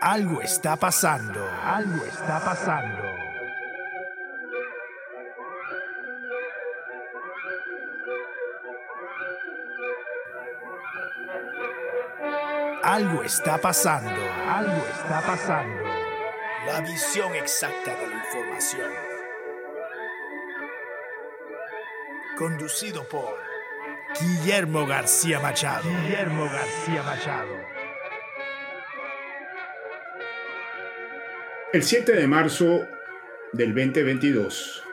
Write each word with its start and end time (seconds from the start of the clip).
Algo 0.00 0.42
está 0.42 0.76
pasando. 0.76 1.48
Algo 1.64 2.04
está 2.04 2.38
pasando. 2.38 3.02
Algo 12.82 13.22
está 13.22 13.58
pasando. 13.58 14.20
Algo 14.46 14.86
está 14.86 15.22
pasando. 15.22 15.84
La 16.66 16.80
visión 16.82 17.34
exacta 17.34 17.94
de 17.94 18.06
la 18.06 18.14
información. 18.14 18.92
Conducido 22.36 23.08
por 23.08 23.53
Guillermo 24.20 24.86
García 24.86 25.40
Machado. 25.40 25.88
Guillermo 25.88 26.44
García 26.44 27.02
Machado. 27.02 27.56
El 31.72 31.82
7 31.82 32.12
de 32.12 32.26
marzo 32.28 32.86
del 33.52 33.74
2022 33.74 34.84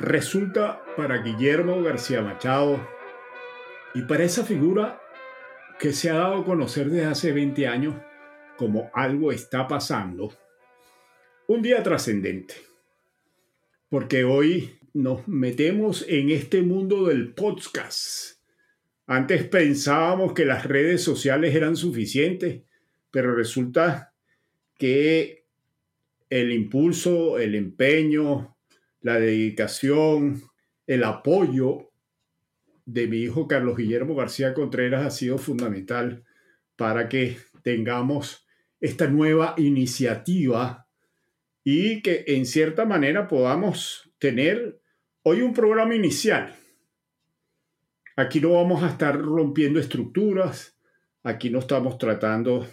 resulta 0.00 0.82
para 0.96 1.18
Guillermo 1.18 1.82
García 1.82 2.20
Machado 2.22 2.84
y 3.94 4.02
para 4.02 4.24
esa 4.24 4.44
figura 4.44 5.00
que 5.78 5.92
se 5.92 6.10
ha 6.10 6.14
dado 6.14 6.38
a 6.38 6.44
conocer 6.44 6.90
desde 6.90 7.06
hace 7.06 7.32
20 7.32 7.68
años 7.68 7.94
como 8.56 8.90
algo 8.92 9.30
está 9.30 9.68
pasando, 9.68 10.36
un 11.46 11.62
día 11.62 11.82
trascendente, 11.82 12.54
porque 13.88 14.24
hoy 14.24 14.80
nos 14.94 15.26
metemos 15.26 16.04
en 16.08 16.30
este 16.30 16.62
mundo 16.62 17.06
del 17.06 17.34
podcast. 17.34 18.40
Antes 19.06 19.44
pensábamos 19.44 20.32
que 20.32 20.44
las 20.44 20.66
redes 20.66 21.02
sociales 21.02 21.54
eran 21.54 21.76
suficientes, 21.76 22.62
pero 23.10 23.34
resulta 23.34 24.14
que 24.78 25.46
el 26.28 26.52
impulso, 26.52 27.38
el 27.38 27.54
empeño, 27.54 28.56
la 29.00 29.18
dedicación, 29.18 30.42
el 30.86 31.04
apoyo 31.04 31.90
de 32.84 33.06
mi 33.06 33.18
hijo 33.18 33.46
Carlos 33.48 33.76
Guillermo 33.76 34.14
García 34.14 34.54
Contreras 34.54 35.06
ha 35.06 35.10
sido 35.10 35.38
fundamental 35.38 36.24
para 36.76 37.08
que 37.08 37.38
tengamos 37.62 38.46
esta 38.80 39.06
nueva 39.08 39.54
iniciativa 39.56 40.88
y 41.64 42.02
que 42.02 42.24
en 42.26 42.46
cierta 42.46 42.84
manera 42.84 43.28
podamos 43.28 44.10
tener 44.18 44.81
hoy 45.22 45.42
un 45.42 45.52
programa 45.52 45.94
inicial. 45.94 46.54
Aquí 48.16 48.40
no 48.40 48.52
vamos 48.52 48.82
a 48.82 48.88
estar 48.88 49.18
rompiendo 49.18 49.80
estructuras, 49.80 50.76
aquí 51.22 51.50
no 51.50 51.60
estamos 51.60 51.96
tratando 51.98 52.66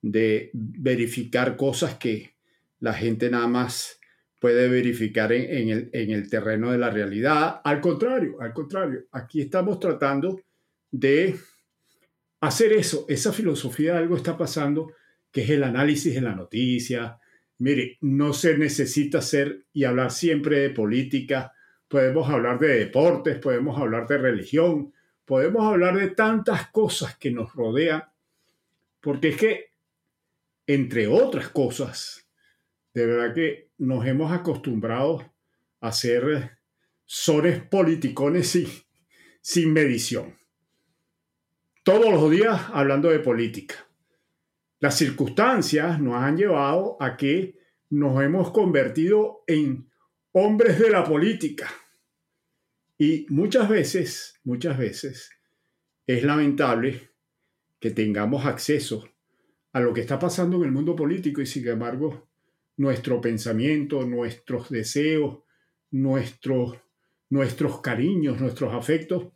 de 0.00 0.50
verificar 0.54 1.56
cosas 1.56 1.96
que 1.96 2.34
la 2.78 2.94
gente 2.94 3.30
nada 3.30 3.46
más 3.46 4.00
puede 4.38 4.68
verificar 4.68 5.32
en, 5.32 5.90
el, 5.92 6.30
terreno 6.30 6.72
de 6.72 6.78
la 6.78 6.88
realidad. 6.88 7.60
Al 7.62 7.80
contrario, 7.82 8.40
al 8.40 8.54
contrario, 8.54 9.04
aquí 9.12 9.42
estamos 9.42 9.78
tratando 9.78 10.40
de 10.90 11.36
hacer 12.40 12.72
eso, 12.72 13.04
esa 13.08 13.34
filosofía 13.34 13.92
de 13.92 13.98
algo 13.98 14.16
está 14.16 14.38
pasando, 14.38 14.94
que 15.30 15.42
es 15.42 15.50
el 15.50 15.62
análisis 15.62 16.14
de 16.14 16.22
la 16.22 16.34
noticia. 16.34 17.18
Mire, 17.58 17.98
no 18.00 18.32
se 18.32 18.56
necesita 18.56 19.18
hacer 19.18 19.66
y 19.74 19.84
hablar 19.84 20.10
siempre 20.10 20.60
de 20.60 20.70
política, 20.70 21.52
podemos 21.90 22.30
hablar 22.30 22.60
de 22.60 22.68
deportes, 22.68 23.40
podemos 23.40 23.76
hablar 23.76 24.06
de 24.06 24.16
religión, 24.16 24.94
podemos 25.24 25.66
hablar 25.66 25.98
de 25.98 26.10
tantas 26.10 26.68
cosas 26.68 27.18
que 27.18 27.32
nos 27.32 27.52
rodean, 27.52 28.04
porque 29.00 29.30
es 29.30 29.36
que, 29.36 29.72
entre 30.68 31.08
otras 31.08 31.48
cosas, 31.48 32.28
de 32.94 33.06
verdad 33.06 33.34
que 33.34 33.70
nos 33.78 34.06
hemos 34.06 34.30
acostumbrado 34.30 35.34
a 35.80 35.90
ser 35.90 36.58
sores 37.06 37.60
politicones 37.60 38.56
sin 39.40 39.72
medición. 39.72 40.38
Todos 41.82 42.12
los 42.12 42.30
días 42.30 42.66
hablando 42.72 43.10
de 43.10 43.18
política. 43.18 43.74
Las 44.78 44.96
circunstancias 44.96 46.00
nos 46.00 46.14
han 46.14 46.36
llevado 46.36 46.96
a 47.00 47.16
que 47.16 47.58
nos 47.88 48.22
hemos 48.22 48.52
convertido 48.52 49.42
en 49.48 49.90
hombres 50.30 50.78
de 50.78 50.90
la 50.90 51.02
política. 51.02 51.68
Y 53.02 53.24
muchas 53.30 53.66
veces, 53.66 54.38
muchas 54.44 54.76
veces, 54.76 55.30
es 56.06 56.22
lamentable 56.22 57.12
que 57.78 57.92
tengamos 57.92 58.44
acceso 58.44 59.08
a 59.72 59.80
lo 59.80 59.94
que 59.94 60.02
está 60.02 60.18
pasando 60.18 60.58
en 60.58 60.64
el 60.64 60.72
mundo 60.72 60.94
político 60.94 61.40
y 61.40 61.46
sin 61.46 61.66
embargo 61.66 62.28
nuestro 62.76 63.18
pensamiento, 63.18 64.06
nuestros 64.06 64.68
deseos, 64.68 65.38
nuestros, 65.92 66.76
nuestros 67.30 67.80
cariños, 67.80 68.38
nuestros 68.38 68.74
afectos, 68.74 69.28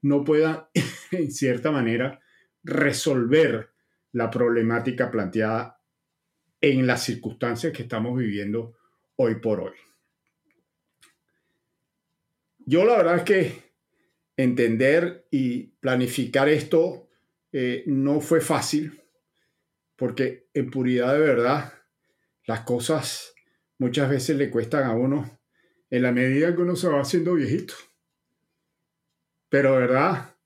no 0.00 0.24
puedan, 0.24 0.64
en 1.12 1.30
cierta 1.30 1.70
manera, 1.70 2.20
resolver 2.64 3.70
la 4.10 4.30
problemática 4.30 5.12
planteada 5.12 5.78
en 6.60 6.88
las 6.88 7.04
circunstancias 7.04 7.72
que 7.72 7.84
estamos 7.84 8.18
viviendo 8.18 8.76
hoy 9.14 9.36
por 9.36 9.60
hoy. 9.60 9.91
Yo 12.66 12.84
la 12.84 12.96
verdad 12.96 13.16
es 13.16 13.22
que 13.22 13.62
entender 14.36 15.26
y 15.30 15.68
planificar 15.80 16.48
esto 16.48 17.08
eh, 17.52 17.84
no 17.86 18.20
fue 18.20 18.40
fácil, 18.40 19.02
porque 19.96 20.48
en 20.54 20.70
puridad 20.70 21.12
de 21.12 21.20
verdad 21.20 21.72
las 22.46 22.60
cosas 22.60 23.34
muchas 23.78 24.08
veces 24.08 24.36
le 24.36 24.50
cuestan 24.50 24.84
a 24.84 24.94
uno 24.94 25.40
en 25.90 26.02
la 26.02 26.12
medida 26.12 26.54
que 26.54 26.62
uno 26.62 26.76
se 26.76 26.88
va 26.88 27.00
haciendo 27.00 27.34
viejito. 27.34 27.74
Pero 29.48 29.76
verdad 29.76 30.36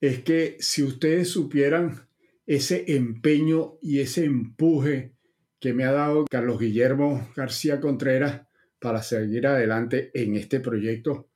es 0.00 0.22
que 0.22 0.56
si 0.60 0.82
ustedes 0.82 1.28
supieran 1.28 2.08
ese 2.46 2.84
empeño 2.88 3.78
y 3.80 4.00
ese 4.00 4.24
empuje 4.24 5.14
que 5.58 5.72
me 5.72 5.84
ha 5.84 5.92
dado 5.92 6.26
Carlos 6.30 6.60
Guillermo 6.60 7.30
García 7.34 7.80
Contreras 7.80 8.46
para 8.78 9.02
seguir 9.02 9.46
adelante 9.46 10.10
en 10.14 10.36
este 10.36 10.60
proyecto, 10.60 11.31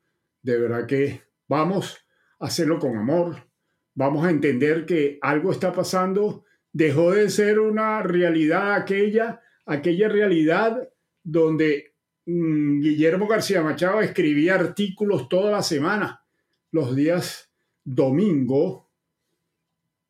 de 0.47 0.59
verdad 0.59 0.87
que 0.87 1.23
vamos 1.49 2.07
a 2.39 2.47
hacerlo 2.47 2.79
con 2.79 2.97
amor, 2.97 3.49
vamos 3.95 4.25
a 4.25 4.31
entender 4.31 4.87
que 4.87 5.19
algo 5.21 5.51
está 5.51 5.73
pasando, 5.73 6.45
dejó 6.73 7.11
de 7.11 7.31
ser 7.31 7.59
una 7.59 8.01
realidad 8.03 8.75
aquella 8.75 9.41
aquella 9.67 10.09
realidad 10.09 10.89
donde 11.25 11.95
mm, 12.27 12.81
Guillermo 12.81 13.27
García 13.27 13.61
Machado 13.61 14.01
escribía 14.01 14.55
artículos 14.55 15.29
toda 15.29 15.51
la 15.51 15.65
semana, 15.65 16.25
los 16.71 16.95
días 16.95 17.51
domingo, 17.83 18.89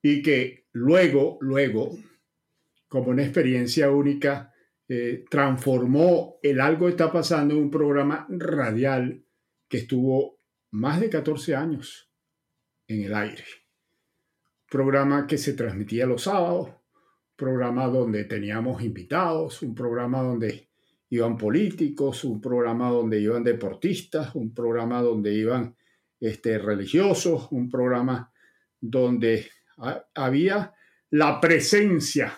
y 0.03 0.21
que 0.21 0.67
luego, 0.73 1.39
luego, 1.41 1.97
como 2.89 3.09
una 3.09 3.23
experiencia 3.23 3.91
única, 3.91 4.53
eh, 4.87 5.25
transformó 5.31 6.37
el 6.43 6.61
Algo 6.61 6.91
está 6.91 7.11
pasando 7.11 7.55
en 7.55 7.63
un 7.63 7.71
programa 7.71 8.27
radial 8.29 9.26
que 9.69 9.79
estuvo 9.79 10.41
más 10.71 11.01
de 11.01 11.11
14 11.11 11.55
años 11.57 12.11
en 12.89 13.03
el 13.03 13.15
aire. 13.15 13.45
Programa 14.69 15.27
que 15.27 15.39
se 15.39 15.55
transmitía 15.55 16.07
los 16.07 16.23
sábados, 16.23 16.71
programa 17.37 17.87
donde 17.87 18.25
teníamos 18.25 18.83
invitados, 18.83 19.63
un 19.63 19.75
programa 19.75 20.23
donde 20.23 20.71
iban 21.11 21.37
políticos, 21.37 22.25
un 22.25 22.41
programa 22.41 22.91
donde 22.91 23.21
iban 23.21 23.45
deportistas, 23.45 24.35
un 24.35 24.53
programa 24.53 25.03
donde 25.03 25.35
iban 25.35 25.77
este, 26.19 26.59
religiosos, 26.59 27.49
un 27.51 27.69
programa 27.69 28.33
donde 28.81 29.49
había 30.15 30.75
la 31.11 31.41
presencia 31.41 32.33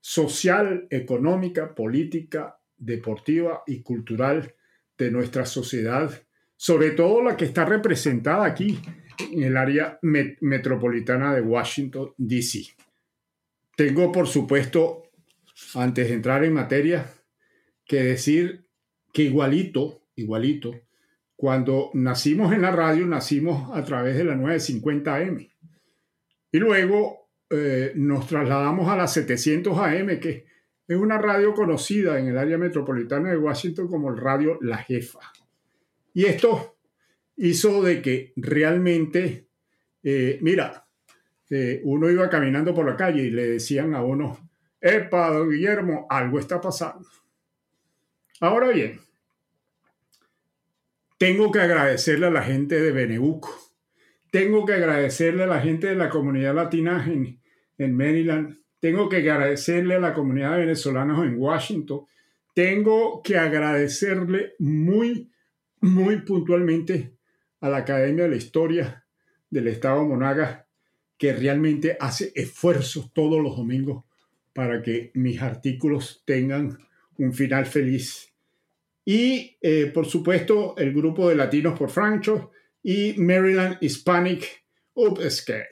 social, 0.00 0.86
económica, 0.90 1.74
política, 1.74 2.60
deportiva 2.76 3.62
y 3.66 3.82
cultural 3.82 4.54
de 4.96 5.10
nuestra 5.10 5.46
sociedad, 5.46 6.10
sobre 6.60 6.90
todo 6.90 7.22
la 7.22 7.38
que 7.38 7.46
está 7.46 7.64
representada 7.64 8.44
aquí 8.44 8.78
en 9.32 9.44
el 9.44 9.56
área 9.56 9.98
metropolitana 10.02 11.34
de 11.34 11.40
Washington, 11.40 12.12
D.C. 12.18 12.64
Tengo, 13.74 14.12
por 14.12 14.26
supuesto, 14.26 15.04
antes 15.74 16.08
de 16.08 16.14
entrar 16.14 16.44
en 16.44 16.52
materia, 16.52 17.10
que 17.86 18.02
decir 18.02 18.66
que 19.10 19.22
igualito, 19.22 20.02
igualito, 20.16 20.78
cuando 21.34 21.92
nacimos 21.94 22.52
en 22.52 22.60
la 22.60 22.72
radio, 22.72 23.06
nacimos 23.06 23.74
a 23.74 23.82
través 23.82 24.18
de 24.18 24.24
la 24.24 24.36
950M. 24.36 25.50
Y 26.52 26.58
luego 26.58 27.30
eh, 27.48 27.92
nos 27.94 28.26
trasladamos 28.26 28.86
a 28.86 28.98
la 28.98 29.08
700 29.08 29.78
AM, 29.78 30.20
que 30.20 30.44
es 30.86 30.96
una 30.98 31.16
radio 31.16 31.54
conocida 31.54 32.18
en 32.18 32.28
el 32.28 32.36
área 32.36 32.58
metropolitana 32.58 33.30
de 33.30 33.38
Washington 33.38 33.88
como 33.88 34.10
el 34.10 34.18
radio 34.18 34.58
La 34.60 34.76
Jefa. 34.76 35.20
Y 36.14 36.24
esto, 36.24 36.76
hizo 37.36 37.82
de 37.82 38.02
que 38.02 38.32
realmente, 38.36 39.48
eh, 40.02 40.38
mira, 40.42 40.86
eh, 41.50 41.80
uno 41.84 42.10
iba 42.10 42.28
caminando 42.28 42.74
por 42.74 42.86
la 42.86 42.96
calle 42.96 43.22
y 43.22 43.30
le 43.30 43.46
decían 43.46 43.94
a 43.94 44.02
uno, 44.02 44.50
epa, 44.80 45.30
don 45.30 45.50
Guillermo, 45.50 46.06
algo 46.08 46.38
está 46.38 46.60
pasando. 46.60 47.08
Ahora 48.40 48.68
bien, 48.68 49.00
tengo 51.18 51.50
que 51.50 51.60
agradecerle 51.60 52.26
a 52.26 52.30
la 52.30 52.42
gente 52.42 52.80
de 52.80 52.92
Benebuco, 52.92 53.54
tengo 54.30 54.64
que 54.64 54.74
agradecerle 54.74 55.42
a 55.42 55.48
la 55.48 55.60
gente 55.60 55.88
de 55.88 55.96
la 55.96 56.08
comunidad 56.08 56.54
latina 56.54 57.04
en, 57.06 57.40
en 57.76 57.96
Maryland, 57.96 58.56
tengo 58.78 59.08
que 59.08 59.16
agradecerle 59.16 59.96
a 59.96 60.00
la 60.00 60.14
comunidad 60.14 60.52
de 60.52 60.60
venezolanos 60.60 61.26
en 61.26 61.36
Washington, 61.36 62.06
tengo 62.54 63.22
que 63.22 63.36
agradecerle 63.36 64.54
muy, 64.58 65.30
muy 65.80 66.22
puntualmente 66.22 67.16
a 67.60 67.68
la 67.68 67.78
Academia 67.78 68.24
de 68.24 68.30
la 68.30 68.36
Historia 68.36 69.04
del 69.48 69.68
Estado 69.68 70.04
Monagas, 70.04 70.64
que 71.18 71.32
realmente 71.32 71.96
hace 72.00 72.32
esfuerzos 72.34 73.12
todos 73.12 73.42
los 73.42 73.56
domingos 73.56 74.04
para 74.52 74.82
que 74.82 75.10
mis 75.14 75.40
artículos 75.42 76.22
tengan 76.24 76.78
un 77.18 77.32
final 77.32 77.66
feliz. 77.66 78.32
Y, 79.04 79.56
eh, 79.60 79.90
por 79.92 80.06
supuesto, 80.06 80.74
el 80.78 80.92
grupo 80.92 81.28
de 81.28 81.34
Latinos 81.34 81.78
por 81.78 81.90
Francho 81.90 82.50
y 82.82 83.14
Maryland 83.18 83.78
Hispanic 83.80 84.64
Upscale. 84.94 85.68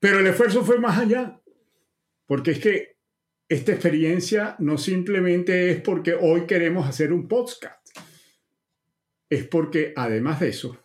Pero 0.00 0.20
el 0.20 0.26
esfuerzo 0.26 0.64
fue 0.64 0.78
más 0.78 0.98
allá, 0.98 1.40
porque 2.26 2.52
es 2.52 2.58
que 2.58 2.96
esta 3.48 3.72
experiencia 3.72 4.56
no 4.58 4.76
simplemente 4.76 5.70
es 5.70 5.80
porque 5.80 6.14
hoy 6.14 6.46
queremos 6.46 6.86
hacer 6.86 7.12
un 7.12 7.28
podcast, 7.28 7.85
es 9.28 9.46
porque 9.46 9.92
además 9.96 10.40
de 10.40 10.48
eso, 10.48 10.78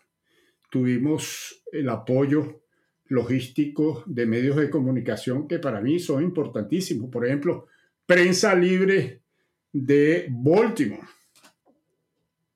tuvimos 0.69 1.63
el 1.71 1.89
apoyo 1.89 2.61
logístico 3.05 4.03
de 4.07 4.25
medios 4.25 4.55
de 4.55 4.69
comunicación 4.69 5.47
que 5.47 5.59
para 5.59 5.81
mí 5.81 5.99
son 5.99 6.23
importantísimos. 6.23 7.11
Por 7.11 7.25
ejemplo, 7.25 7.67
Prensa 8.05 8.55
Libre 8.55 9.21
de 9.73 10.27
Baltimore. 10.29 11.07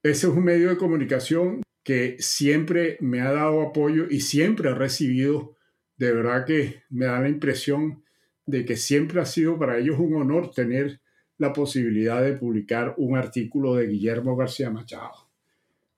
Ese 0.01 0.27
es 0.27 0.33
un 0.33 0.43
medio 0.43 0.69
de 0.69 0.77
comunicación 0.77 1.61
que 1.83 2.15
siempre 2.19 2.97
me 3.01 3.21
ha 3.21 3.31
dado 3.31 3.61
apoyo 3.61 4.07
y 4.09 4.21
siempre 4.21 4.69
ha 4.69 4.75
recibido, 4.75 5.57
de 5.97 6.11
verdad 6.13 6.45
que 6.45 6.83
me 6.89 7.05
da 7.05 7.19
la 7.19 7.29
impresión 7.29 8.03
de 8.45 8.65
que 8.65 8.77
siempre 8.77 9.19
ha 9.21 9.25
sido 9.25 9.57
para 9.59 9.77
ellos 9.77 9.99
un 9.99 10.15
honor 10.15 10.51
tener 10.51 11.01
la 11.37 11.51
posibilidad 11.53 12.23
de 12.23 12.33
publicar 12.33 12.95
un 12.97 13.17
artículo 13.17 13.75
de 13.75 13.87
Guillermo 13.87 14.35
García 14.35 14.69
Machado. 14.69 15.24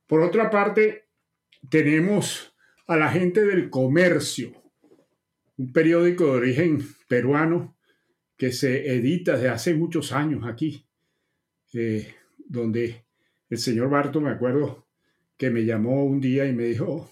Por 0.08 0.22
otra 0.22 0.50
parte, 0.50 1.10
tenemos 1.70 2.56
a 2.88 2.96
la 2.96 3.10
gente 3.12 3.46
del 3.46 3.70
comercio, 3.70 4.54
un 5.58 5.74
periódico 5.74 6.26
de 6.26 6.32
origen 6.32 6.80
peruano 7.10 7.78
que 8.38 8.52
se 8.52 8.94
edita 8.96 9.34
desde 9.34 9.50
hace 9.50 9.74
muchos 9.74 10.14
años 10.14 10.46
aquí, 10.48 10.88
eh, 11.74 12.16
donde 12.38 13.06
el 13.50 13.58
señor 13.58 13.90
Barto, 13.90 14.22
me 14.22 14.30
acuerdo, 14.30 14.88
que 15.36 15.50
me 15.50 15.66
llamó 15.66 16.06
un 16.06 16.22
día 16.22 16.46
y 16.46 16.54
me 16.54 16.64
dijo, 16.64 17.10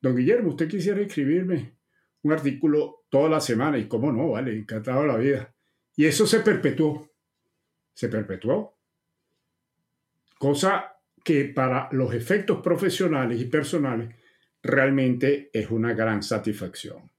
don 0.00 0.16
Guillermo, 0.16 0.50
¿usted 0.50 0.68
quisiera 0.68 1.00
escribirme 1.00 1.78
un 2.22 2.32
artículo 2.32 3.06
toda 3.08 3.28
la 3.30 3.40
semana? 3.40 3.78
Y 3.78 3.88
cómo 3.88 4.12
no, 4.12 4.30
vale, 4.30 4.54
encantado 4.54 5.06
la 5.06 5.16
vida. 5.16 5.54
Y 5.96 6.04
eso 6.04 6.26
se 6.26 6.40
perpetuó, 6.40 7.08
se 7.94 8.08
perpetuó. 8.08 8.78
Cosa 10.38 10.95
que 11.26 11.46
para 11.46 11.88
los 11.90 12.14
efectos 12.14 12.60
profesionales 12.62 13.40
y 13.40 13.46
personales 13.46 14.14
realmente 14.62 15.50
es 15.52 15.68
una 15.72 15.92
gran 15.92 16.22
satisfacción. 16.22 17.10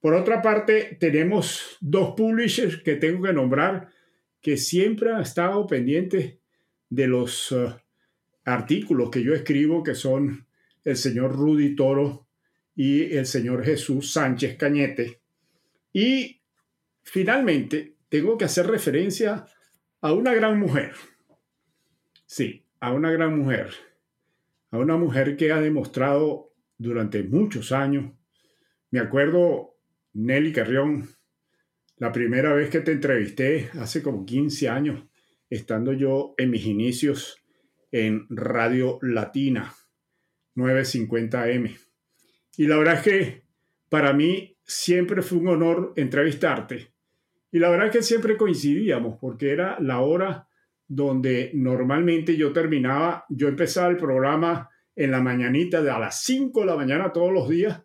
Por 0.00 0.14
otra 0.14 0.40
parte, 0.40 0.96
tenemos 0.98 1.76
dos 1.78 2.14
publishers 2.16 2.78
que 2.82 2.96
tengo 2.96 3.22
que 3.22 3.34
nombrar 3.34 3.90
que 4.40 4.56
siempre 4.56 5.12
han 5.12 5.20
estado 5.20 5.66
pendientes 5.66 6.38
de 6.88 7.06
los 7.06 7.52
uh, 7.52 7.74
artículos 8.46 9.10
que 9.10 9.22
yo 9.22 9.34
escribo, 9.34 9.82
que 9.82 9.94
son 9.94 10.46
el 10.82 10.96
señor 10.96 11.36
Rudy 11.36 11.76
Toro 11.76 12.26
y 12.74 13.14
el 13.14 13.26
señor 13.26 13.62
Jesús 13.62 14.10
Sánchez 14.10 14.56
Cañete. 14.56 15.20
Y 15.92 16.40
finalmente, 17.02 17.96
tengo 18.08 18.38
que 18.38 18.46
hacer 18.46 18.68
referencia 18.68 19.44
a 20.00 20.14
una 20.14 20.32
gran 20.32 20.58
mujer. 20.58 20.94
Sí, 22.24 22.63
a 22.84 22.92
una 22.92 23.10
gran 23.10 23.38
mujer. 23.38 23.70
A 24.70 24.76
una 24.76 24.98
mujer 24.98 25.38
que 25.38 25.52
ha 25.52 25.60
demostrado 25.60 26.52
durante 26.76 27.22
muchos 27.22 27.72
años. 27.72 28.12
Me 28.90 29.00
acuerdo, 29.00 29.78
Nelly 30.12 30.52
Carrión, 30.52 31.08
la 31.96 32.12
primera 32.12 32.52
vez 32.52 32.68
que 32.68 32.80
te 32.80 32.92
entrevisté, 32.92 33.70
hace 33.80 34.02
como 34.02 34.26
15 34.26 34.68
años, 34.68 35.02
estando 35.48 35.94
yo 35.94 36.34
en 36.36 36.50
mis 36.50 36.66
inicios 36.66 37.38
en 37.90 38.26
Radio 38.28 38.98
Latina 39.00 39.72
950M. 40.54 41.78
Y 42.58 42.66
la 42.66 42.76
verdad 42.76 42.94
es 42.96 43.02
que 43.02 43.42
para 43.88 44.12
mí 44.12 44.58
siempre 44.62 45.22
fue 45.22 45.38
un 45.38 45.48
honor 45.48 45.94
entrevistarte. 45.96 46.92
Y 47.50 47.60
la 47.60 47.70
verdad 47.70 47.86
es 47.86 47.92
que 47.92 48.02
siempre 48.02 48.36
coincidíamos 48.36 49.16
porque 49.18 49.52
era 49.52 49.80
la 49.80 50.00
hora 50.00 50.48
donde 50.86 51.50
normalmente 51.54 52.36
yo 52.36 52.52
terminaba, 52.52 53.24
yo 53.28 53.48
empezaba 53.48 53.88
el 53.88 53.96
programa 53.96 54.70
en 54.96 55.10
la 55.10 55.20
mañanita 55.20 55.82
de 55.82 55.90
a 55.90 55.98
las 55.98 56.22
5 56.22 56.60
de 56.60 56.66
la 56.66 56.76
mañana 56.76 57.12
todos 57.12 57.32
los 57.32 57.48
días 57.48 57.82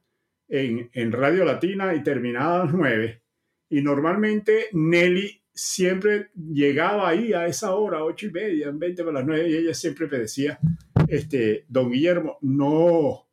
en, 0.47 0.89
en 0.93 1.11
Radio 1.11 1.45
Latina 1.45 1.93
y 1.95 2.03
terminaba 2.03 2.61
a 2.61 2.65
las 2.65 2.73
9. 2.73 3.23
Y 3.69 3.81
normalmente 3.81 4.67
Nelly 4.73 5.43
siempre 5.53 6.29
llegaba 6.35 7.09
ahí 7.09 7.33
a 7.33 7.45
esa 7.45 7.73
hora, 7.75 8.03
ocho 8.03 8.27
y 8.27 8.31
media, 8.31 8.67
en 8.67 8.79
20 8.79 9.03
para 9.03 9.19
las 9.19 9.25
9, 9.25 9.49
y 9.49 9.55
ella 9.55 9.73
siempre 9.73 10.07
me 10.07 10.19
decía, 10.19 10.59
este, 11.07 11.65
don 11.67 11.91
Guillermo, 11.91 12.37
no, 12.41 13.27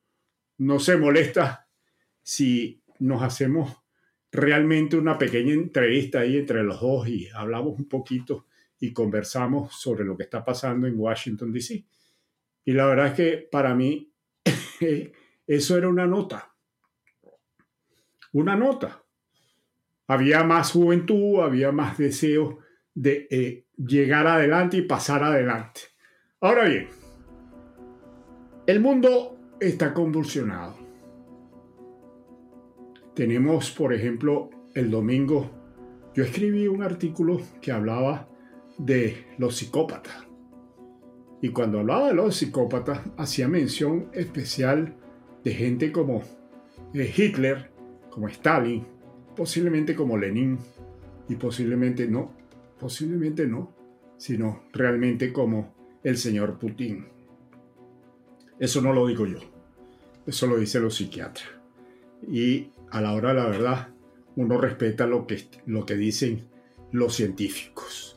no 0.58 0.78
se 0.80 0.96
molesta 0.96 1.68
si 2.22 2.82
nos 2.98 3.22
hacemos 3.22 3.76
realmente 4.32 4.96
una 4.96 5.18
pequeña 5.18 5.52
entrevista 5.52 6.20
ahí 6.20 6.36
entre 6.36 6.62
los 6.62 6.80
dos 6.80 7.08
y 7.08 7.28
hablamos 7.28 7.78
un 7.78 7.88
poquito 7.88 8.45
y 8.78 8.92
conversamos 8.92 9.74
sobre 9.74 10.04
lo 10.04 10.16
que 10.16 10.24
está 10.24 10.44
pasando 10.44 10.86
en 10.86 10.98
Washington, 10.98 11.52
D.C. 11.52 11.84
Y 12.64 12.72
la 12.72 12.86
verdad 12.86 13.06
es 13.08 13.12
que 13.14 13.48
para 13.50 13.74
mí 13.74 14.12
eso 15.46 15.76
era 15.76 15.88
una 15.88 16.06
nota. 16.06 16.54
Una 18.32 18.56
nota. 18.56 19.02
Había 20.08 20.44
más 20.44 20.72
juventud, 20.72 21.40
había 21.40 21.72
más 21.72 21.96
deseo 21.98 22.58
de 22.94 23.26
eh, 23.30 23.66
llegar 23.76 24.26
adelante 24.26 24.76
y 24.76 24.82
pasar 24.82 25.22
adelante. 25.22 25.80
Ahora 26.40 26.64
bien, 26.64 26.88
el 28.66 28.80
mundo 28.80 29.38
está 29.60 29.94
convulsionado. 29.94 30.76
Tenemos, 33.14 33.70
por 33.70 33.94
ejemplo, 33.94 34.50
el 34.74 34.90
domingo, 34.90 35.50
yo 36.14 36.24
escribí 36.24 36.68
un 36.68 36.82
artículo 36.82 37.40
que 37.62 37.72
hablaba 37.72 38.28
de 38.78 39.26
los 39.38 39.56
psicópatas. 39.56 40.26
Y 41.42 41.50
cuando 41.50 41.80
hablaba 41.80 42.08
de 42.08 42.14
los 42.14 42.36
psicópatas, 42.36 43.00
hacía 43.16 43.48
mención 43.48 44.08
especial 44.12 44.96
de 45.44 45.54
gente 45.54 45.92
como 45.92 46.22
eh, 46.94 47.12
Hitler, 47.14 47.70
como 48.10 48.28
Stalin, 48.28 48.86
posiblemente 49.36 49.94
como 49.94 50.16
Lenin, 50.16 50.58
y 51.28 51.34
posiblemente 51.36 52.06
no, 52.08 52.32
posiblemente 52.78 53.46
no, 53.46 53.74
sino 54.16 54.62
realmente 54.72 55.32
como 55.32 55.74
el 56.02 56.16
señor 56.16 56.58
Putin. 56.58 57.06
Eso 58.58 58.80
no 58.80 58.92
lo 58.92 59.06
digo 59.06 59.26
yo, 59.26 59.38
eso 60.26 60.46
lo 60.46 60.56
dicen 60.56 60.82
los 60.82 60.96
psiquiatras. 60.96 61.48
Y 62.26 62.70
a 62.90 63.00
la 63.00 63.12
hora 63.12 63.30
de 63.30 63.34
la 63.34 63.46
verdad, 63.46 63.88
uno 64.36 64.58
respeta 64.58 65.06
lo 65.06 65.26
que, 65.26 65.44
lo 65.66 65.84
que 65.84 65.96
dicen 65.96 66.48
los 66.92 67.14
científicos. 67.14 68.15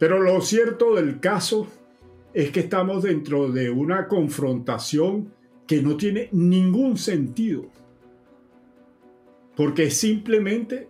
Pero 0.00 0.18
lo 0.18 0.40
cierto 0.40 0.94
del 0.94 1.20
caso 1.20 1.68
es 2.32 2.50
que 2.50 2.60
estamos 2.60 3.02
dentro 3.02 3.52
de 3.52 3.68
una 3.68 4.08
confrontación 4.08 5.30
que 5.66 5.82
no 5.82 5.98
tiene 5.98 6.30
ningún 6.32 6.96
sentido. 6.96 7.66
Porque 9.54 9.84
es 9.84 9.98
simplemente 9.98 10.88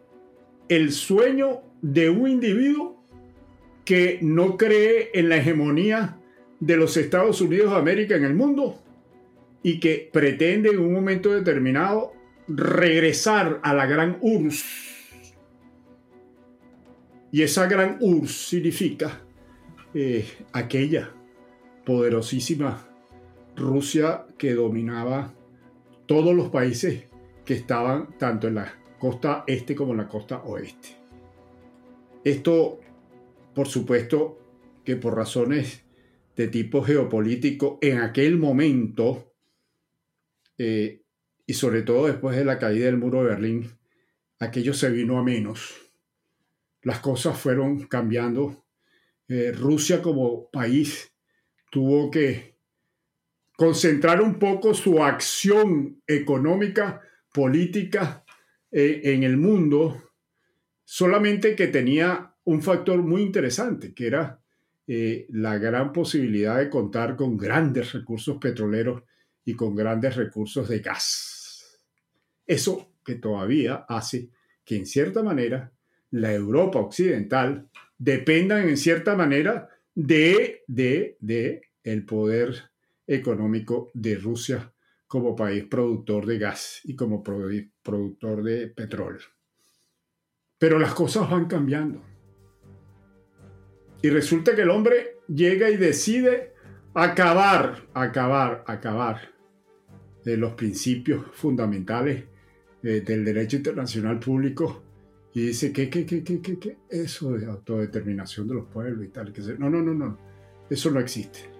el 0.68 0.92
sueño 0.92 1.62
de 1.82 2.08
un 2.08 2.30
individuo 2.30 3.02
que 3.84 4.20
no 4.22 4.56
cree 4.56 5.10
en 5.12 5.28
la 5.28 5.38
hegemonía 5.38 6.16
de 6.60 6.76
los 6.76 6.96
Estados 6.96 7.40
Unidos 7.40 7.72
de 7.72 7.78
América 7.78 8.14
en 8.14 8.24
el 8.24 8.34
mundo 8.34 8.80
y 9.64 9.80
que 9.80 10.08
pretende 10.12 10.70
en 10.70 10.78
un 10.78 10.92
momento 10.92 11.32
determinado 11.32 12.12
regresar 12.46 13.58
a 13.64 13.74
la 13.74 13.86
gran 13.86 14.18
URSS 14.20 14.99
y 17.32 17.42
esa 17.42 17.66
gran 17.66 17.98
URSS 18.00 18.48
significa 18.48 19.22
eh, 19.94 20.26
aquella 20.52 21.12
poderosísima 21.84 22.86
Rusia 23.56 24.26
que 24.38 24.54
dominaba 24.54 25.34
todos 26.06 26.34
los 26.34 26.48
países 26.48 27.04
que 27.44 27.54
estaban 27.54 28.16
tanto 28.18 28.48
en 28.48 28.56
la 28.56 28.74
costa 28.98 29.44
este 29.46 29.74
como 29.74 29.92
en 29.92 29.98
la 29.98 30.08
costa 30.08 30.42
oeste. 30.42 30.88
Esto, 32.24 32.80
por 33.54 33.66
supuesto, 33.68 34.38
que 34.84 34.96
por 34.96 35.16
razones 35.16 35.84
de 36.36 36.48
tipo 36.48 36.82
geopolítico 36.82 37.78
en 37.80 37.98
aquel 37.98 38.38
momento, 38.38 39.34
eh, 40.58 41.02
y 41.46 41.54
sobre 41.54 41.82
todo 41.82 42.06
después 42.06 42.36
de 42.36 42.44
la 42.44 42.58
caída 42.58 42.86
del 42.86 42.98
muro 42.98 43.22
de 43.22 43.30
Berlín, 43.30 43.70
aquello 44.38 44.74
se 44.74 44.90
vino 44.90 45.18
a 45.18 45.22
menos. 45.22 45.89
Las 46.82 47.00
cosas 47.00 47.38
fueron 47.38 47.86
cambiando. 47.86 48.64
Eh, 49.28 49.52
Rusia 49.52 50.02
como 50.02 50.50
país 50.50 51.12
tuvo 51.70 52.10
que 52.10 52.56
concentrar 53.56 54.22
un 54.22 54.38
poco 54.38 54.74
su 54.74 55.04
acción 55.04 56.02
económica, 56.06 57.02
política 57.32 58.24
eh, 58.70 59.02
en 59.04 59.22
el 59.22 59.36
mundo, 59.36 60.02
solamente 60.84 61.54
que 61.54 61.68
tenía 61.68 62.34
un 62.44 62.62
factor 62.62 63.02
muy 63.02 63.22
interesante, 63.22 63.94
que 63.94 64.06
era 64.06 64.40
eh, 64.86 65.26
la 65.28 65.58
gran 65.58 65.92
posibilidad 65.92 66.58
de 66.58 66.70
contar 66.70 67.14
con 67.14 67.36
grandes 67.36 67.92
recursos 67.92 68.38
petroleros 68.38 69.02
y 69.44 69.54
con 69.54 69.76
grandes 69.76 70.16
recursos 70.16 70.68
de 70.68 70.80
gas. 70.80 71.78
Eso 72.46 72.94
que 73.04 73.16
todavía 73.16 73.84
hace 73.88 74.30
que 74.64 74.76
en 74.76 74.86
cierta 74.86 75.22
manera 75.22 75.72
la 76.10 76.32
Europa 76.32 76.78
occidental 76.78 77.68
dependa 77.98 78.62
en 78.62 78.76
cierta 78.76 79.14
manera 79.14 79.68
de, 79.94 80.62
de, 80.66 81.16
de 81.20 81.62
el 81.82 82.04
poder 82.04 82.70
económico 83.06 83.90
de 83.94 84.16
Rusia 84.16 84.72
como 85.06 85.34
país 85.34 85.64
productor 85.64 86.26
de 86.26 86.38
gas 86.38 86.80
y 86.84 86.94
como 86.94 87.22
productor 87.22 88.42
de 88.42 88.68
petróleo. 88.68 89.26
Pero 90.58 90.78
las 90.78 90.94
cosas 90.94 91.28
van 91.28 91.46
cambiando. 91.46 92.02
Y 94.02 94.08
resulta 94.10 94.54
que 94.54 94.62
el 94.62 94.70
hombre 94.70 95.18
llega 95.26 95.68
y 95.70 95.76
decide 95.76 96.54
acabar, 96.94 97.88
acabar, 97.92 98.64
acabar 98.66 99.32
de 100.24 100.36
los 100.36 100.54
principios 100.54 101.26
fundamentales 101.32 102.24
eh, 102.82 103.00
del 103.00 103.24
derecho 103.24 103.56
internacional 103.56 104.18
público 104.20 104.89
y 105.32 105.46
dice 105.46 105.72
que, 105.72 105.88
que, 105.88 106.04
que, 106.04 106.22
que, 106.24 106.40
que, 106.40 106.78
eso 106.88 107.32
de 107.32 107.46
autodeterminación 107.46 108.48
de 108.48 108.54
los 108.54 108.66
pueblos 108.66 109.04
y 109.04 109.08
tal. 109.08 109.32
Que 109.32 109.42
no, 109.58 109.70
no, 109.70 109.80
no, 109.80 109.94
no. 109.94 110.18
Eso 110.68 110.90
no 110.90 111.00
existe. 111.00 111.50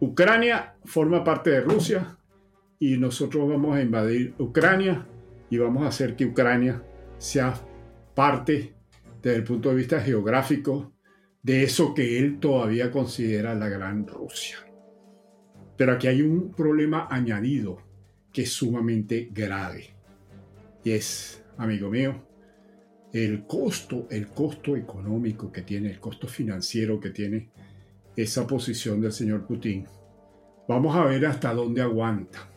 Ucrania 0.00 0.76
forma 0.84 1.24
parte 1.24 1.50
de 1.50 1.60
Rusia, 1.60 2.16
y 2.78 2.96
nosotros 2.98 3.48
vamos 3.48 3.76
a 3.76 3.82
invadir 3.82 4.34
Ucrania 4.38 5.06
y 5.48 5.58
vamos 5.58 5.84
a 5.84 5.88
hacer 5.88 6.16
que 6.16 6.26
Ucrania 6.26 6.82
sea 7.18 7.54
parte 8.14 8.74
desde 9.22 9.36
el 9.36 9.44
punto 9.44 9.70
de 9.70 9.76
vista 9.76 10.00
geográfico 10.00 10.92
de 11.42 11.62
eso 11.62 11.94
que 11.94 12.18
él 12.18 12.38
todavía 12.38 12.90
considera 12.90 13.54
la 13.54 13.68
gran 13.68 14.06
Rusia. 14.06 14.58
Pero 15.76 15.92
aquí 15.92 16.06
hay 16.06 16.22
un 16.22 16.52
problema 16.52 17.06
añadido 17.10 17.78
que 18.32 18.42
es 18.42 18.52
sumamente 18.52 19.30
grave. 19.32 19.94
Y 20.82 20.92
es, 20.92 21.44
amigo 21.56 21.88
mío, 21.88 22.25
el 23.24 23.46
costo, 23.46 24.06
el 24.10 24.28
costo 24.28 24.76
económico 24.76 25.50
que 25.50 25.62
tiene, 25.62 25.90
el 25.90 26.00
costo 26.00 26.26
financiero 26.26 27.00
que 27.00 27.10
tiene 27.10 27.48
esa 28.16 28.46
posición 28.46 29.00
del 29.00 29.12
señor 29.12 29.46
Putin. 29.46 29.86
Vamos 30.68 30.94
a 30.96 31.04
ver 31.04 31.24
hasta 31.26 31.54
dónde 31.54 31.82
aguanta. 31.82 32.48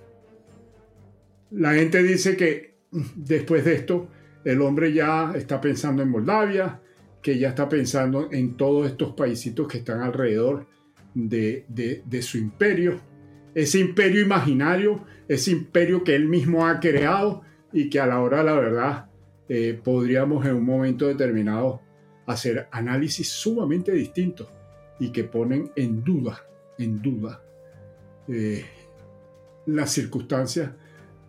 La 1.51 1.73
gente 1.73 2.03
dice 2.03 2.35
que 2.35 2.77
después 3.15 3.65
de 3.65 3.75
esto 3.75 4.09
el 4.43 4.61
hombre 4.61 4.93
ya 4.93 5.33
está 5.35 5.59
pensando 5.59 6.01
en 6.01 6.09
Moldavia, 6.09 6.81
que 7.21 7.37
ya 7.37 7.49
está 7.49 7.67
pensando 7.67 8.29
en 8.31 8.55
todos 8.55 8.87
estos 8.87 9.13
paisitos 9.13 9.67
que 9.67 9.79
están 9.79 10.01
alrededor 10.01 10.67
de, 11.13 12.21
su 12.21 12.37
imperio, 12.37 12.99
ese 13.53 13.79
imperio 13.79 14.21
imaginario, 14.21 15.05
ese 15.27 15.51
imperio 15.51 16.03
que 16.03 16.15
él 16.15 16.27
mismo 16.27 16.65
ha 16.65 16.79
creado 16.79 17.41
y 17.73 17.89
que 17.89 17.99
a 17.99 18.07
la 18.07 18.21
hora 18.21 18.39
de 18.39 18.43
la 18.45 18.53
verdad 18.53 19.08
eh, 19.49 19.79
podríamos 19.83 20.45
en 20.45 20.55
un 20.55 20.63
momento 20.63 21.07
determinado 21.07 21.81
hacer 22.27 22.67
análisis 22.71 23.29
sumamente 23.29 23.91
distintos 23.91 24.47
y 24.99 25.11
que 25.11 25.23
ponen 25.23 25.71
en 25.75 26.03
duda, 26.03 26.45
en 26.77 27.01
duda, 27.01 27.43
eh, 28.27 28.63
las 29.65 29.91
circunstancias 29.91 30.71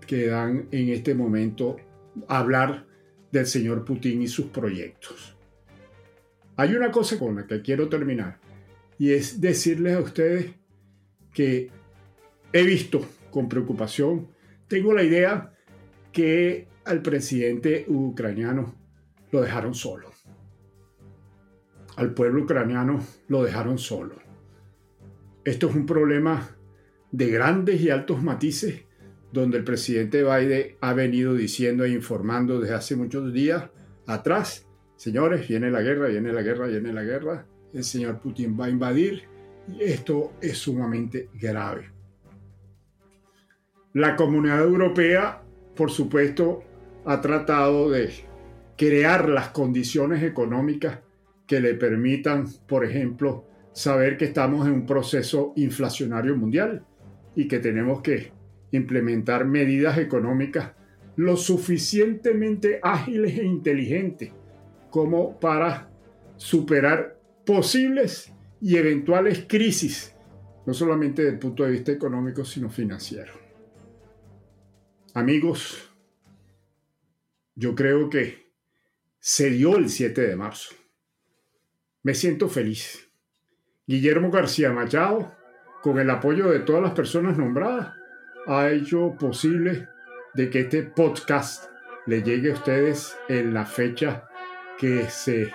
que 0.06 0.26
dan 0.26 0.68
en 0.70 0.90
este 0.90 1.14
momento 1.14 1.76
hablar 2.28 2.86
del 3.32 3.46
señor 3.46 3.86
Putin 3.86 4.20
y 4.20 4.28
sus 4.28 4.46
proyectos. 4.46 5.34
Hay 6.56 6.74
una 6.74 6.90
cosa 6.90 7.18
con 7.18 7.36
la 7.36 7.46
que 7.46 7.62
quiero 7.62 7.88
terminar 7.88 8.38
y 8.98 9.12
es 9.12 9.40
decirles 9.40 9.96
a 9.96 10.00
ustedes 10.00 10.52
que 11.32 11.70
he 12.52 12.62
visto 12.64 13.00
con 13.30 13.48
preocupación, 13.48 14.28
tengo 14.68 14.92
la 14.92 15.04
idea 15.04 15.54
que 16.12 16.66
al 16.84 17.02
presidente 17.02 17.84
ucraniano 17.88 18.74
lo 19.30 19.42
dejaron 19.42 19.74
solo. 19.74 20.10
Al 21.96 22.14
pueblo 22.14 22.42
ucraniano 22.42 23.04
lo 23.28 23.42
dejaron 23.42 23.78
solo. 23.78 24.16
Esto 25.44 25.68
es 25.68 25.74
un 25.74 25.86
problema 25.86 26.56
de 27.12 27.30
grandes 27.30 27.80
y 27.80 27.90
altos 27.90 28.22
matices 28.22 28.84
donde 29.32 29.58
el 29.58 29.64
presidente 29.64 30.22
Biden 30.22 30.76
ha 30.80 30.92
venido 30.92 31.34
diciendo 31.34 31.84
e 31.84 31.90
informando 31.90 32.60
desde 32.60 32.74
hace 32.74 32.96
muchos 32.96 33.32
días 33.32 33.70
atrás, 34.06 34.66
señores, 34.96 35.46
viene 35.48 35.70
la 35.70 35.82
guerra, 35.82 36.08
viene 36.08 36.32
la 36.32 36.42
guerra, 36.42 36.66
viene 36.66 36.92
la 36.92 37.04
guerra, 37.04 37.46
el 37.72 37.84
señor 37.84 38.18
Putin 38.18 38.58
va 38.58 38.66
a 38.66 38.70
invadir 38.70 39.22
y 39.68 39.82
esto 39.82 40.32
es 40.40 40.58
sumamente 40.58 41.28
grave. 41.34 41.90
La 43.92 44.16
comunidad 44.16 44.62
europea, 44.62 45.42
por 45.76 45.90
supuesto, 45.90 46.64
ha 47.04 47.20
tratado 47.20 47.90
de 47.90 48.10
crear 48.76 49.28
las 49.28 49.48
condiciones 49.48 50.22
económicas 50.22 51.00
que 51.46 51.60
le 51.60 51.74
permitan, 51.74 52.46
por 52.66 52.84
ejemplo, 52.84 53.44
saber 53.72 54.16
que 54.16 54.26
estamos 54.26 54.66
en 54.66 54.74
un 54.74 54.86
proceso 54.86 55.52
inflacionario 55.56 56.36
mundial 56.36 56.84
y 57.34 57.48
que 57.48 57.58
tenemos 57.58 58.02
que 58.02 58.32
implementar 58.72 59.44
medidas 59.44 59.98
económicas 59.98 60.72
lo 61.16 61.36
suficientemente 61.36 62.80
ágiles 62.82 63.38
e 63.38 63.44
inteligentes 63.44 64.32
como 64.90 65.38
para 65.38 65.90
superar 66.36 67.18
posibles 67.44 68.32
y 68.60 68.76
eventuales 68.76 69.44
crisis, 69.46 70.14
no 70.66 70.72
solamente 70.74 71.22
desde 71.22 71.34
el 71.34 71.40
punto 71.40 71.64
de 71.64 71.72
vista 71.72 71.92
económico, 71.92 72.44
sino 72.44 72.70
financiero. 72.70 73.32
Amigos, 75.14 75.89
yo 77.54 77.74
creo 77.74 78.08
que 78.08 78.52
se 79.18 79.50
dio 79.50 79.76
el 79.76 79.88
7 79.88 80.20
de 80.20 80.36
marzo. 80.36 80.74
Me 82.02 82.14
siento 82.14 82.48
feliz. 82.48 83.10
Guillermo 83.86 84.30
García 84.30 84.72
Machado, 84.72 85.36
con 85.82 85.98
el 85.98 86.08
apoyo 86.10 86.50
de 86.50 86.60
todas 86.60 86.82
las 86.82 86.92
personas 86.92 87.36
nombradas, 87.36 87.94
ha 88.46 88.70
hecho 88.70 89.16
posible 89.18 89.88
de 90.34 90.48
que 90.48 90.60
este 90.60 90.84
podcast 90.84 91.70
le 92.06 92.22
llegue 92.22 92.50
a 92.50 92.54
ustedes 92.54 93.18
en 93.28 93.52
la 93.52 93.66
fecha 93.66 94.28
que 94.78 95.08
se 95.10 95.52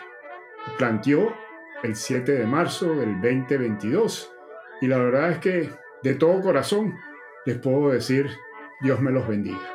planteó 0.78 1.34
el 1.84 1.96
7 1.96 2.32
de 2.32 2.46
marzo 2.46 2.96
del 2.96 3.22
2022. 3.22 4.32
Y 4.82 4.88
la 4.88 4.98
verdad 4.98 5.32
es 5.32 5.38
que 5.40 5.70
de 6.04 6.16
todo 6.16 6.42
corazón 6.42 6.94
les 7.46 7.58
puedo 7.58 7.90
decir, 7.90 8.30
Dios 8.82 9.02
me 9.02 9.12
los 9.12 9.28
bendiga. 9.28 9.75